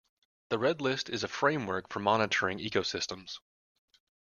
The 0.49 0.57
Red 0.57 0.81
List 0.81 1.11
is 1.11 1.23
a 1.23 1.27
framework 1.27 1.87
for 1.89 1.99
monitoring 1.99 2.57
ecosystems. 2.57 3.37